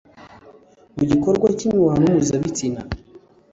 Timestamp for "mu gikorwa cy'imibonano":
0.95-2.07